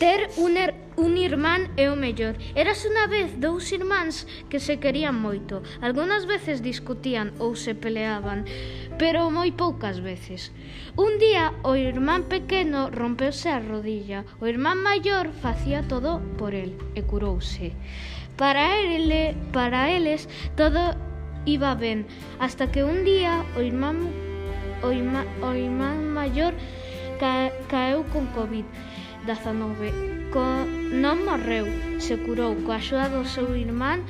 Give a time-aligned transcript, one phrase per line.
[0.00, 2.40] Ter un, er, un irmán é o mellor.
[2.56, 5.60] Eras unha vez dous irmáns que se querían moito.
[5.84, 8.48] Algunas veces discutían ou se peleaban,
[8.96, 10.56] pero moi poucas veces.
[10.96, 14.24] Un día o irmán pequeno rompeuse a rodilla.
[14.40, 17.76] O irmán maior facía todo por el e curouse.
[18.40, 20.96] Para ele, para eles todo
[21.44, 22.08] iba ben,
[22.40, 24.08] hasta que un día o irmán
[24.80, 26.56] o irmán, o irmán maior
[27.20, 28.64] ca, caeu con covid.
[29.26, 30.30] 19.
[30.32, 30.44] Co...
[30.90, 31.66] Non morreu,
[32.02, 34.02] se curou coa axuda do seu irmán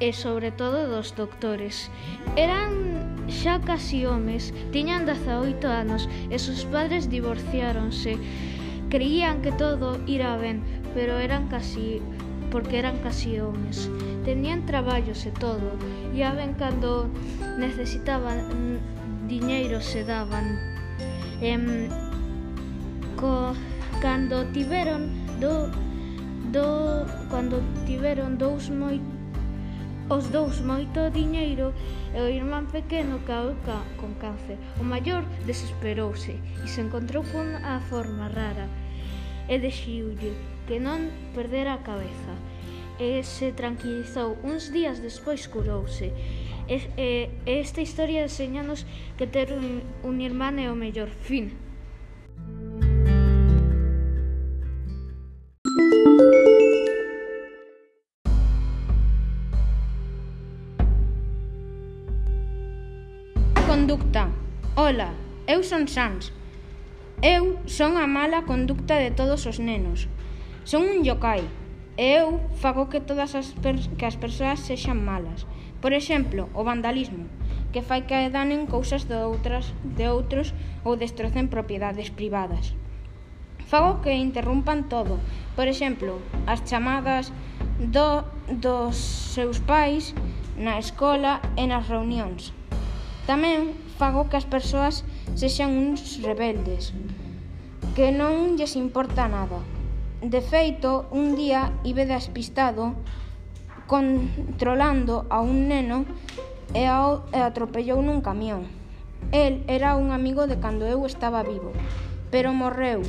[0.00, 1.90] e sobre todo dos doctores.
[2.38, 2.72] Eran
[3.28, 8.16] xa casi homes, tiñan 18 anos e sus padres divorciáronse.
[8.88, 10.64] Creían que todo ira ben,
[10.96, 12.00] pero eran casi
[12.50, 13.90] porque eran casi homes.
[14.24, 15.76] Tenían traballos e todo,
[16.16, 17.12] e a ben cando
[17.60, 18.80] necesitaban
[19.28, 20.56] diñeiro se daban.
[21.44, 21.92] Em,
[23.20, 23.52] co
[24.00, 25.10] cando tiveron
[25.40, 25.70] do,
[26.52, 29.02] do cando tiveron dous moi
[30.08, 31.74] os dous moito diñeiro
[32.14, 34.56] e o irmán pequeno caeu ca, con cáncer.
[34.80, 38.70] O maior desesperouse e se encontrou con a forma rara
[39.50, 40.32] e dexiulle
[40.70, 42.34] que non perdera a cabeza
[43.02, 44.38] e se tranquilizou.
[44.46, 46.14] Uns días despois curouse.
[46.70, 48.86] E, e, esta historia enseñanos
[49.18, 51.67] que ter un, un irmán é o mellor fin.
[63.78, 64.28] conducta.
[64.74, 65.14] Ola,
[65.46, 66.34] eu son Sans.
[67.22, 70.10] Eu son a mala conducta de todos os nenos.
[70.66, 71.46] Son un yokai.
[71.94, 73.54] E eu fago que todas as
[73.94, 75.46] que as persoas sexan malas.
[75.78, 77.30] Por exemplo, o vandalismo,
[77.70, 82.74] que fai que danen cousas de outras de outros ou destrocen propiedades privadas.
[83.70, 85.22] Fago que interrumpan todo.
[85.54, 86.18] Por exemplo,
[86.50, 87.30] as chamadas
[87.78, 88.98] do, dos
[89.38, 90.18] seus pais
[90.58, 92.57] na escola e nas reunións.
[93.28, 95.04] Tamén fago que as persoas
[95.36, 96.96] sexan uns rebeldes,
[97.92, 99.60] que non lles importa nada.
[100.24, 102.96] De feito, un día ibe despistado
[103.84, 106.08] controlando a un neno
[106.72, 108.64] e, ao, e atropellou nun camión.
[109.28, 111.76] El era un amigo de cando eu estaba vivo,
[112.32, 113.04] pero morreu.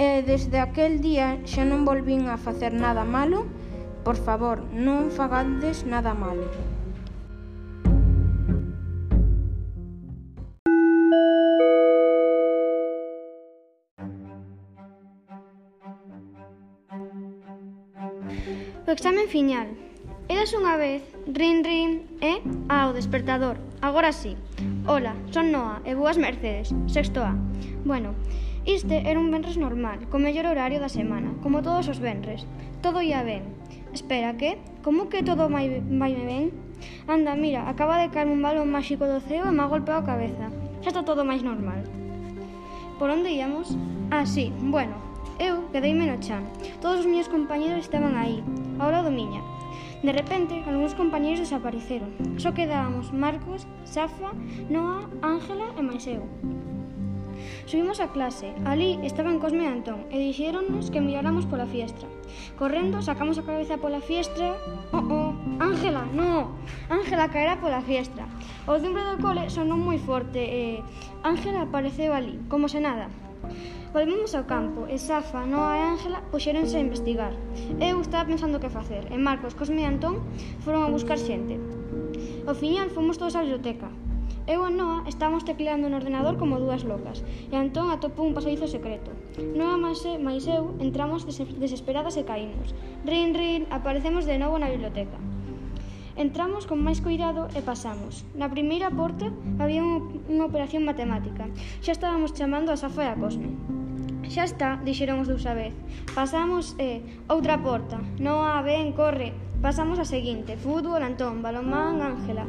[0.00, 3.44] E desde aquel día xa non volvín a facer nada malo.
[4.08, 6.48] Por favor, non fagades nada malo.
[18.88, 19.68] O examen final.
[20.32, 22.40] Eras unha vez, rin rin, e
[22.72, 23.60] ao despertador.
[23.84, 24.32] Agora sí.
[24.88, 27.36] Ola, son Noa e boas Mercedes, sexto A.
[27.84, 28.16] Bueno,
[28.64, 32.48] Este era un venres normal, co mellor horario da semana, como todos os venres.
[32.80, 33.44] Todo ia ben.
[33.92, 34.56] Espera, que?
[34.80, 36.52] Como que todo vai, vai ben?
[37.08, 40.08] Anda, mira, acaba de caer un balón máxico do ceo e me ha golpeado a
[40.08, 40.48] cabeza.
[40.80, 41.84] Xa está todo máis normal.
[42.96, 43.72] Por onde íamos?
[44.12, 45.07] Ah, sí, bueno,
[45.38, 46.42] Eu quedeime no chan.
[46.80, 48.42] Todos os meus compañeros estaban aí,
[48.78, 49.42] ao lado miña.
[50.02, 52.10] De repente, algúns compañeiros desapareceron.
[52.38, 54.30] Só quedábamos Marcos, Safa,
[54.70, 56.22] Noa, Ángela e máis eu.
[57.66, 58.50] Subimos a clase.
[58.64, 62.08] Ali estaban Cosme e Antón e dixéronnos que miráramos pola fiestra.
[62.58, 64.58] Correndo, sacamos a cabeza pola fiestra.
[64.90, 65.30] Oh, oh,
[65.62, 66.58] Ángela, no!
[66.90, 68.26] Ángela caerá pola fiestra.
[68.66, 70.82] O timbre do cole sonou moi forte e
[71.22, 73.06] Ángela apareceu ali, como se nada.
[73.98, 77.34] Volvemos ao campo e Safa, Noa e Ángela puxéronse a investigar.
[77.82, 80.22] Eu estaba pensando que facer e Marcos, Cosme e Antón
[80.62, 81.58] foron a buscar xente.
[82.46, 83.90] Ao final fomos todos á biblioteca.
[84.46, 88.70] Eu e Noa estábamos tecleando no ordenador como dúas locas e Antón atopou un pasadizo
[88.70, 89.10] secreto.
[89.58, 91.26] Noa máis, e, máis eu entramos
[91.58, 92.70] desesperadas e caímos.
[93.02, 95.18] Rin, rin, aparecemos de novo na biblioteca.
[96.14, 98.22] Entramos con máis cuidado e pasamos.
[98.38, 99.26] Na primeira porta
[99.58, 101.50] había unha operación matemática.
[101.82, 103.77] Xa estábamos chamando a Safa e a Cosme.
[104.28, 105.72] Xa está, dixeron os dous a vez.
[106.12, 107.00] Pasamos eh,
[107.32, 107.96] outra porta.
[108.20, 109.32] Noa, ben, corre.
[109.64, 110.60] Pasamos a seguinte.
[110.60, 112.44] Fútbol, Antón, balonmán, Ángela.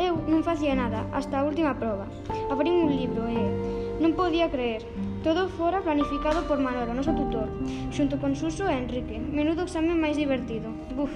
[0.00, 2.08] Eu non facía nada, hasta a última proba.
[2.48, 3.52] Abrín un libro e eh.
[4.00, 4.80] non podía creer.
[5.20, 7.52] Todo fora planificado por Manolo, noso tutor,
[7.92, 9.20] xunto con Suso e Enrique.
[9.20, 10.72] Menudo examen máis divertido.
[10.96, 11.12] Buf.